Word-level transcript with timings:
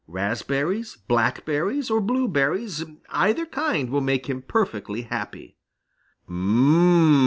Raspberries, 0.07 0.97
blackberries, 1.07 1.91
or 1.91 2.01
blueberries, 2.01 2.83
either 3.11 3.45
kind, 3.45 3.91
will 3.91 4.01
make 4.01 4.25
him 4.25 4.41
perfectly 4.41 5.03
happy. 5.03 5.57